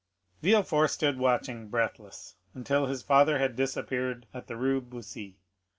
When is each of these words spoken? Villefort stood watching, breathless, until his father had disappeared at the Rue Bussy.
Villefort 0.41 0.87
stood 0.89 1.19
watching, 1.19 1.67
breathless, 1.67 2.33
until 2.55 2.87
his 2.87 3.03
father 3.03 3.37
had 3.37 3.55
disappeared 3.55 4.25
at 4.33 4.47
the 4.47 4.57
Rue 4.57 4.81
Bussy. 4.81 5.37